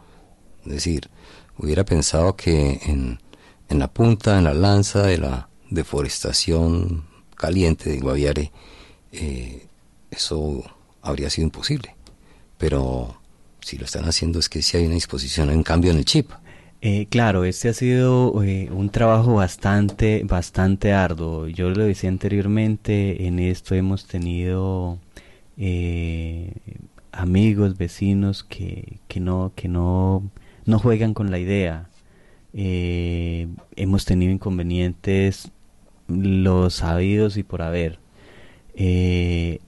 [0.67, 1.09] Es decir,
[1.57, 3.21] hubiera pensado que en,
[3.69, 8.53] en la punta, en la lanza de la deforestación caliente de Guaviare,
[9.13, 9.67] eh,
[10.11, 10.65] eso
[11.03, 11.95] habría sido imposible.
[12.59, 13.21] Pero
[13.61, 16.33] si lo están haciendo es que si hay una disposición, en cambio en el chip.
[16.81, 21.49] Eh, claro, este ha sido eh, un trabajo bastante, bastante arduo.
[21.49, 24.99] Yo lo decía anteriormente, en esto hemos tenido
[25.57, 26.53] eh,
[27.13, 30.31] amigos, vecinos que, que, no, que no,
[30.67, 31.89] no juegan con la idea.
[32.55, 35.51] Eh, hemos tenido inconvenientes,
[36.09, 37.99] los sabidos y por haber.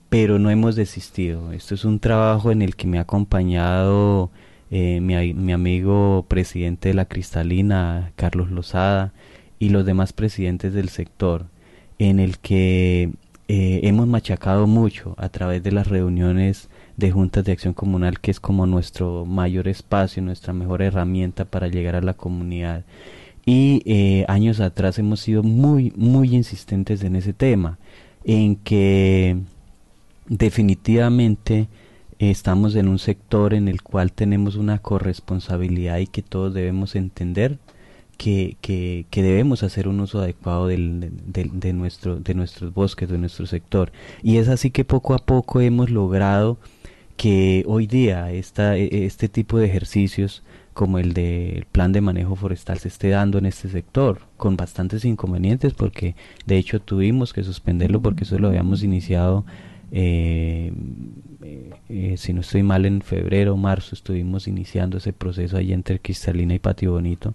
[0.09, 1.51] Pero no hemos desistido.
[1.53, 4.31] Esto es un trabajo en el que me ha acompañado
[4.71, 9.13] eh, mi, mi, amigo presidente de la Cristalina, Carlos Lozada,
[9.59, 11.45] y los demás presidentes del sector,
[11.99, 13.11] en el que
[13.53, 18.31] eh, hemos machacado mucho a través de las reuniones de juntas de acción comunal, que
[18.31, 22.85] es como nuestro mayor espacio, nuestra mejor herramienta para llegar a la comunidad.
[23.45, 27.77] Y eh, años atrás hemos sido muy, muy insistentes en ese tema,
[28.23, 29.37] en que
[30.27, 31.67] definitivamente
[32.29, 37.57] estamos en un sector en el cual tenemos una corresponsabilidad y que todos debemos entender
[38.17, 43.47] que, que, debemos hacer un uso adecuado del, de, nuestro, de nuestros bosques, de nuestro
[43.47, 43.91] sector.
[44.21, 46.59] Y es así que poco a poco hemos logrado
[47.17, 52.35] que hoy día esta, e, este tipo de ejercicios como el del plan de manejo
[52.35, 57.43] forestal se esté dando en este sector, con bastantes inconvenientes porque de hecho tuvimos que
[57.43, 59.45] suspenderlo porque eso lo habíamos iniciado
[59.91, 60.71] eh,
[61.89, 65.99] eh, si no estoy mal en febrero o marzo estuvimos iniciando ese proceso ahí entre
[65.99, 67.33] Cristalina y Patio Bonito.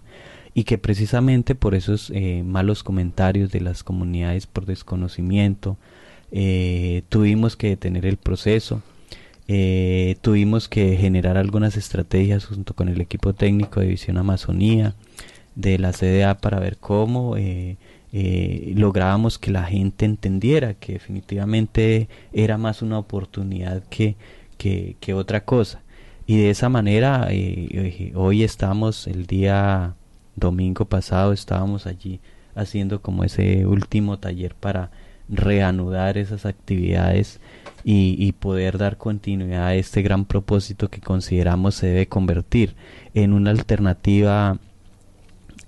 [0.53, 5.77] Y que precisamente por esos eh, malos comentarios de las comunidades por desconocimiento
[6.31, 8.81] eh, tuvimos que detener el proceso,
[9.47, 14.95] eh, tuvimos que generar algunas estrategias junto con el equipo técnico de Visión Amazonía,
[15.55, 17.35] de la CDA para ver cómo
[18.11, 24.15] lográbamos que la gente entendiera que definitivamente era más una oportunidad que,
[24.57, 25.81] que, otra cosa.
[26.25, 27.29] Y de esa manera
[28.15, 29.95] hoy estamos el día
[30.35, 32.19] domingo pasado estábamos allí
[32.55, 34.91] haciendo como ese último taller para
[35.29, 37.39] reanudar esas actividades
[37.83, 42.75] y, y, poder dar continuidad a este gran propósito que consideramos se debe convertir
[43.13, 44.57] en una alternativa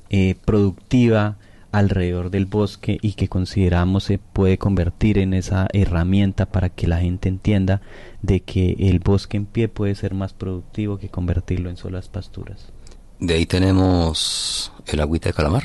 [0.10, 1.38] eh, productiva
[1.72, 7.00] alrededor del bosque y que consideramos se puede convertir en esa herramienta para que la
[7.00, 7.82] gente entienda
[8.22, 12.72] de que el bosque en pie puede ser más productivo que convertirlo en solas pasturas.
[13.20, 15.64] De ahí tenemos el agüita de calamar.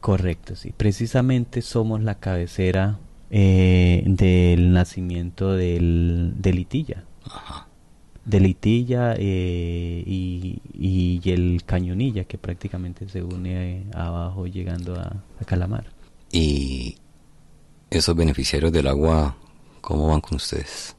[0.00, 0.72] Correcto, sí.
[0.76, 2.98] Precisamente somos la cabecera
[3.30, 7.04] eh, del nacimiento del, de Litilla.
[7.24, 7.65] Ajá.
[8.26, 15.44] De Litilla eh, y, y, el Cañonilla, que prácticamente se une abajo llegando a, a
[15.46, 15.86] Calamar.
[16.30, 16.96] ¿Y
[17.88, 19.36] esos beneficiarios del agua,
[19.80, 20.94] cómo van con ustedes?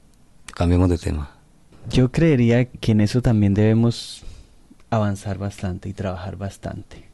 [0.55, 1.29] Cambiemos de tema.
[1.91, 4.23] Yo creería que en eso también debemos
[4.89, 7.05] avanzar bastante y trabajar bastante.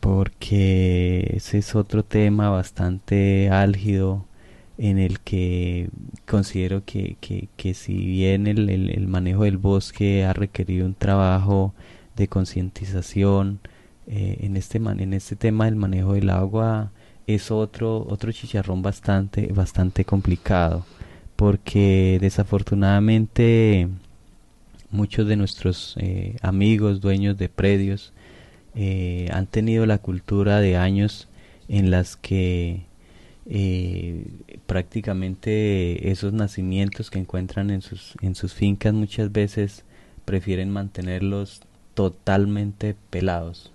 [0.00, 4.26] porque ese es otro tema bastante álgido
[4.82, 5.90] en el que
[6.26, 7.16] considero que,
[7.56, 11.72] que, si bien el, el, manejo del bosque ha requerido un trabajo
[12.16, 13.60] de concientización,
[14.08, 16.90] eh, en, este en este tema del manejo del agua
[17.28, 20.84] es otro, otro chicharrón bastante, bastante complicado,
[21.36, 23.86] porque desafortunadamente
[24.90, 28.12] muchos de nuestros eh, amigos, dueños de predios,
[28.74, 31.28] eh, han tenido la cultura de años
[31.68, 32.82] en las que
[33.46, 34.26] eh,
[34.66, 39.84] prácticamente esos nacimientos que encuentran en sus, en sus fincas muchas veces
[40.24, 41.62] prefieren mantenerlos
[41.94, 43.72] totalmente pelados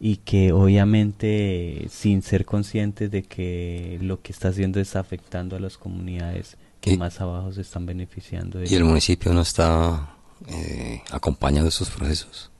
[0.00, 5.60] y que obviamente sin ser conscientes de que lo que está haciendo es afectando a
[5.60, 8.64] las comunidades que más abajo se están beneficiando.
[8.64, 10.14] ¿Y el municipio no está
[10.48, 12.50] eh, acompañando esos procesos?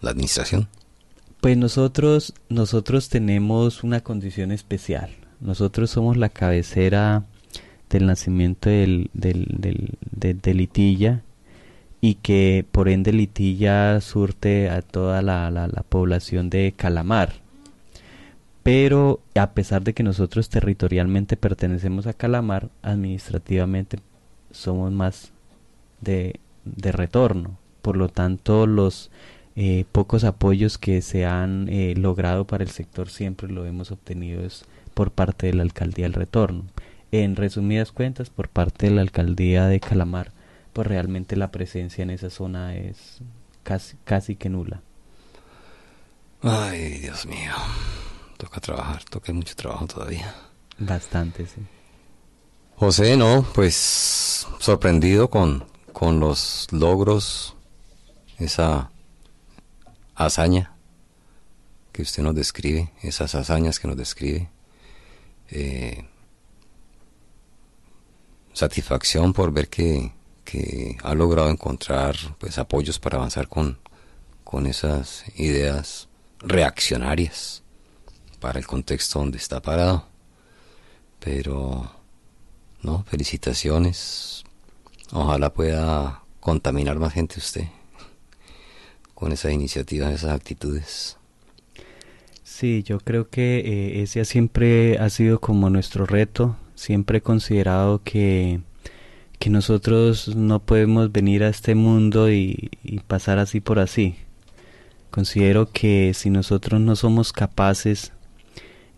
[0.00, 0.68] ¿La administración?
[1.42, 5.10] Pues nosotros, nosotros tenemos una condición especial.
[5.40, 7.24] Nosotros somos la cabecera
[7.88, 11.22] del nacimiento del, del, del, de, Litilla
[12.00, 17.34] y que por ende Litilla surte a toda la, la, la, población de Calamar.
[18.62, 24.00] Pero a pesar de que nosotros territorialmente pertenecemos a Calamar, administrativamente
[24.50, 25.32] somos más
[26.00, 27.58] de, de retorno.
[27.80, 29.10] Por lo tanto, los
[29.56, 34.42] eh, pocos apoyos que se han eh, logrado para el sector siempre lo hemos obtenido
[34.98, 36.64] por parte de la alcaldía del retorno.
[37.12, 40.32] En resumidas cuentas, por parte de la alcaldía de Calamar,
[40.72, 43.20] pues realmente la presencia en esa zona es
[43.62, 44.82] casi, casi que nula.
[46.42, 47.52] Ay, Dios mío.
[48.38, 50.34] Toca trabajar, toca mucho trabajo todavía.
[50.80, 51.60] Bastante, sí.
[52.74, 57.54] José, no, pues sorprendido con, con los logros,
[58.36, 58.90] esa
[60.16, 60.72] hazaña
[61.92, 64.50] que usted nos describe, esas hazañas que nos describe.
[65.50, 66.04] Eh,
[68.52, 70.12] satisfacción por ver que,
[71.02, 73.78] ha logrado encontrar pues apoyos para avanzar con,
[74.44, 77.62] con esas ideas reaccionarias
[78.40, 80.06] para el contexto donde está parado.
[81.20, 81.90] Pero,
[82.82, 84.44] no, felicitaciones.
[85.12, 87.66] Ojalá pueda contaminar más gente usted
[89.14, 91.16] con esas iniciativas, esas actitudes.
[92.58, 96.56] Sí, yo creo que eh, ese siempre ha sido como nuestro reto.
[96.74, 98.62] Siempre he considerado que,
[99.38, 104.16] que nosotros no podemos venir a este mundo y, y pasar así por así.
[105.12, 108.12] Considero que si nosotros no somos capaces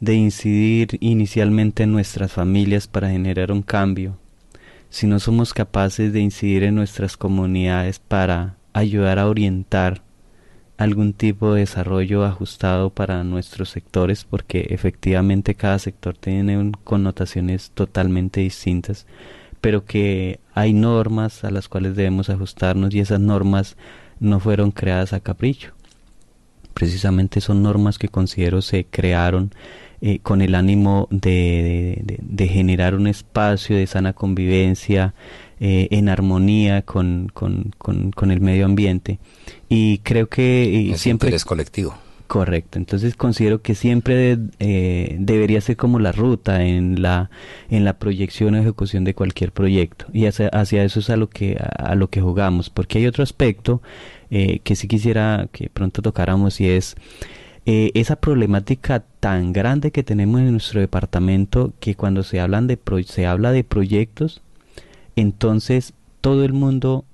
[0.00, 4.16] de incidir inicialmente en nuestras familias para generar un cambio,
[4.88, 10.00] si no somos capaces de incidir en nuestras comunidades para ayudar a orientar
[10.80, 18.40] algún tipo de desarrollo ajustado para nuestros sectores porque efectivamente cada sector tiene connotaciones totalmente
[18.40, 19.06] distintas
[19.60, 23.76] pero que hay normas a las cuales debemos ajustarnos y esas normas
[24.20, 25.72] no fueron creadas a capricho.
[26.74, 29.52] Precisamente son normas que considero se crearon
[30.00, 35.12] eh, con el ánimo de, de, generar un espacio de sana convivencia
[35.62, 39.18] eh, en armonía con, con, con, el medio ambiente.
[39.68, 41.34] Y creo que siempre...
[41.34, 41.94] es colectivo.
[42.28, 47.28] Correcto, entonces considero que siempre eh, debería ser como la ruta en la
[47.68, 51.28] en la proyección o ejecución de cualquier proyecto y hacia, hacia eso es a lo
[51.28, 53.82] que a, lo que jugamos, porque hay otro aspecto
[54.30, 56.96] eh, que sí quisiera que pronto tocáramos y es
[57.66, 63.26] esa problemática tan grande que tenemos en nuestro departamento que cuando se hablan de se
[63.26, 64.40] habla de proyectos
[65.16, 67.04] entonces todo el mundo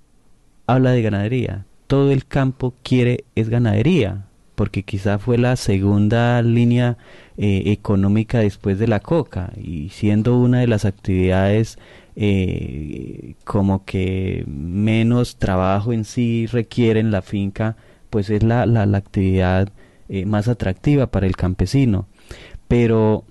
[0.67, 4.27] habla de ganadería, todo el campo quiere es ganadería,
[4.57, 6.97] porque quizá fue la segunda línea
[7.37, 11.79] eh, económica después de la coca y siendo una de las actividades
[12.17, 17.77] eh, como que menos trabajo en sí requiere en la finca,
[18.11, 19.69] pues es la, la, actividad
[20.09, 22.07] eh, más atractiva para el campesino.
[22.67, 23.25] Pero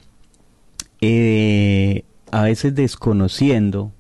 [2.32, 3.92] a veces desconociendo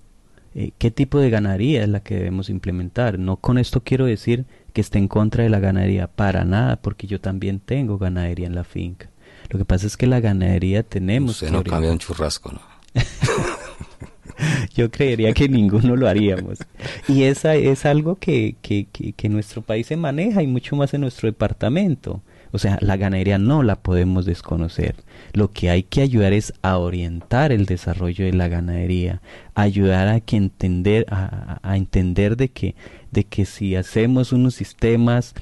[0.56, 3.20] eh, qué tipo de ganadería es la que debemos implementar.
[3.20, 7.08] No con esto quiero decir que esté en contra de la ganadería, para nada, porque
[7.08, 9.10] yo también tengo ganadería en la finca.
[9.50, 11.32] Lo que pasa es que la ganadería tenemos...
[11.32, 12.62] Usted no cambia un churrasco, ¿no?
[14.76, 16.60] yo creería que ninguno lo haríamos.
[17.08, 20.94] Y esa es algo que, que, que, que, nuestro país se maneja y mucho más
[20.94, 22.22] en nuestro departamento.
[22.56, 24.96] O sea, la ganadería no la podemos desconocer.
[25.34, 29.22] Lo que hay que ayudar es a orientar el desarrollo de la ganadería,
[29.56, 32.74] ayudar a que entender, a, entender de que,
[33.12, 35.34] de que si hacemos unos sistemas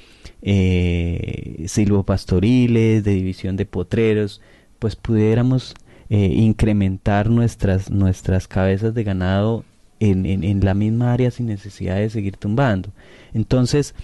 [0.42, 4.40] eh, silvopastoriles, de división de potreros,
[4.80, 5.74] pues pudiéramos
[6.10, 9.64] eh, incrementar nuestras, nuestras cabezas de ganado
[10.00, 12.90] en, en, la misma área sin necesidad de seguir tumbando.
[13.32, 13.94] Entonces,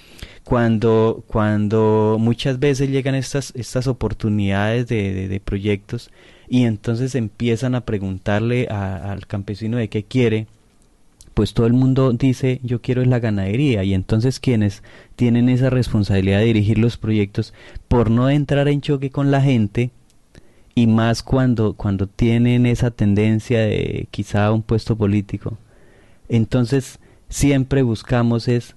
[0.45, 6.11] cuando, cuando muchas veces llegan estas, estas oportunidades de, de, proyectos
[6.49, 10.47] y entonces empiezan a preguntarle al campesino de qué quiere,
[11.35, 14.83] pues todo el mundo dice yo quiero es la ganadería y entonces quienes
[15.17, 17.55] tienen esa responsabilidad de dirigir los proyectos
[17.89, 19.91] por no entrar en choque con la gente
[20.75, 25.57] y más cuando cuando tienen esa tendencia de quizá un puesto político
[26.29, 28.75] entonces siempre buscamos es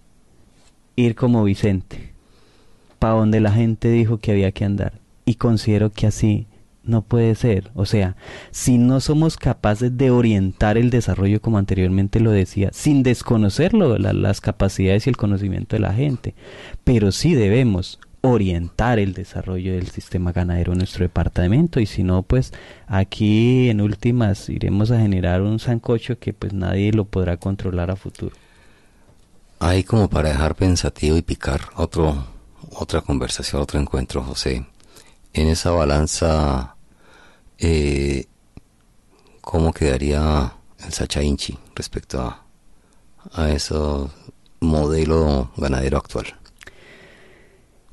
[0.96, 2.14] ir como Vicente,
[3.00, 5.00] para donde la gente dijo que había que andar.
[5.26, 6.48] Y considero que así
[6.84, 7.72] no puede ser.
[7.76, 8.16] O sea,
[8.52, 14.42] si no somos capaces de orientar el desarrollo, como anteriormente lo decía, sin desconocerlo, las
[14.42, 16.36] capacidades y el conocimiento de la gente,
[16.84, 22.24] pero sí debemos orientar el desarrollo del sistema ganadero en nuestro departamento y si no
[22.24, 22.54] pues
[22.88, 27.98] aquí en últimas iremos a generar un sancocho que pues nadie lo podrá controlar a
[27.98, 28.34] futuro.
[29.66, 32.26] Hay como para dejar pensativo y picar otro
[32.76, 34.66] otra conversación, otro encuentro, José.
[35.32, 36.76] En esa balanza,
[37.58, 38.26] eh,
[39.40, 40.54] ¿cómo quedaría
[40.86, 42.46] el Sacha Inchi respecto a,
[43.32, 43.76] a ese
[44.60, 46.26] modelo ganadero actual?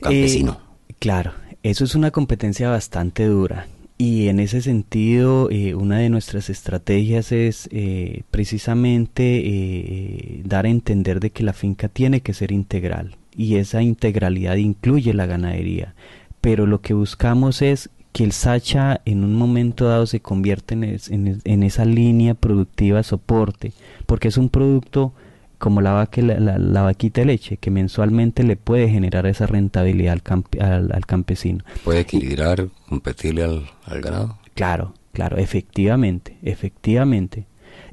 [0.00, 0.60] campesino.
[0.88, 3.68] Eh, claro, eso es una competencia bastante dura.
[4.00, 11.20] Y en ese sentido, eh, una de nuestras estrategias es eh, precisamente dar a entender
[11.20, 15.94] de que la finca tiene que ser integral y esa integralidad incluye la ganadería.
[16.40, 21.42] Pero lo que buscamos es que el Sacha en un momento dado se convierta en,
[21.44, 23.74] en esa línea productiva soporte,
[24.06, 25.12] porque es un producto
[25.60, 30.18] como la, vaca, la, vaquita de leche, que mensualmente le puede generar esa rentabilidad
[30.58, 31.62] al, al, campesino.
[31.84, 34.38] ¿Puede equilibrar, competirle al, al ganado?
[34.54, 37.46] Claro, claro, efectivamente, efectivamente.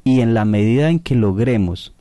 [0.05, 1.93] Y en la medida en que logremos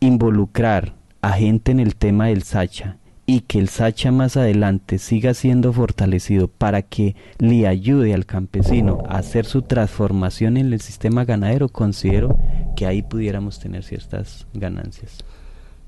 [0.00, 0.92] involucrar
[1.22, 2.98] a gente en el tema del Sacha
[3.30, 9.04] y que el Sacha más adelante siga siendo fortalecido para que le ayude al campesino
[9.08, 12.36] a hacer su transformación en el sistema ganadero, considero
[12.74, 15.18] que ahí pudiéramos tener ciertas ganancias.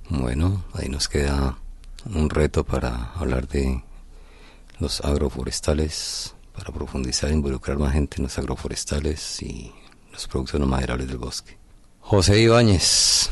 [0.08, 1.58] Bueno, ahí nos queda
[2.14, 3.82] un reto para hablar de
[4.78, 9.72] los agroforestales, para profundizar e involucrar más gente en los agroforestales y
[10.12, 11.58] los productos no maderables del bosque.
[11.98, 13.30] José Ibáñez,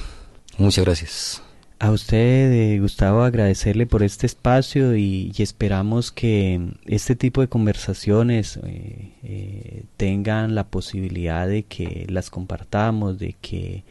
[0.58, 1.42] muchas gracias.
[1.82, 8.58] A usted, eh, Gustavo, agradecerle por este espacio y, esperamos que este tipo de conversaciones
[8.66, 13.84] eh, eh, tengan la posibilidad de que las compartamos, de que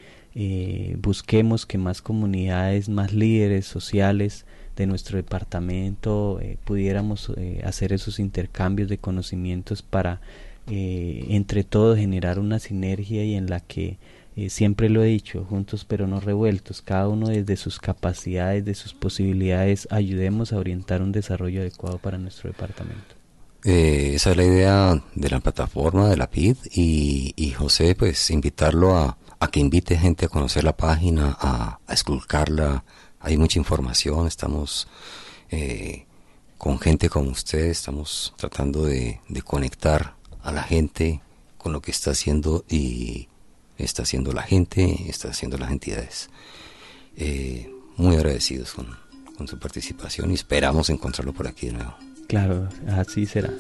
[1.02, 7.32] busquemos que más comunidades, más líderes sociales de nuestro departamento pudiéramos
[7.64, 10.22] hacer esos intercambios de conocimientos para
[10.68, 13.98] entre todos generar una sinergia y en la que
[14.36, 18.76] eh, siempre lo he dicho, juntos pero no revueltos, cada uno desde sus capacidades, de
[18.76, 23.16] sus posibilidades, ayudemos a orientar un desarrollo adecuado para nuestro departamento.
[23.66, 28.96] Eh, esa es la idea de la plataforma de la PID y, José, pues invitarlo
[28.98, 29.18] a,
[29.52, 32.84] que invite gente a conocer la página, a, a esculcarla.
[33.20, 34.88] Hay mucha información, estamos
[35.50, 36.06] eh,
[36.58, 41.22] con gente como usted, estamos tratando de, de conectar a la gente
[41.58, 43.29] con lo que está haciendo y
[43.80, 46.30] está haciendo la gente, está haciendo las entidades.
[47.16, 51.96] Eh, muy agradecidos con su participación y esperamos encontrarlo por aquí de nuevo.
[52.28, 53.52] Claro, así será.